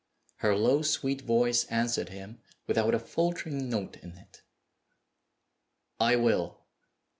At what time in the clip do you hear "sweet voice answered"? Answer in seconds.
0.81-2.09